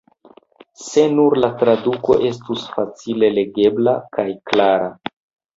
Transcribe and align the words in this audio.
Se 0.85 1.03
nur 1.19 1.35
la 1.43 1.49
traduko 1.59 2.17
estus 2.29 2.63
facile 2.79 3.29
legebla 3.39 3.95
kaj 4.19 4.29
klara. 4.51 4.91